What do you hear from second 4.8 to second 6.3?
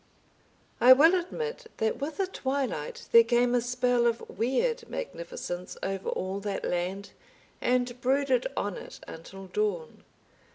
magnificence over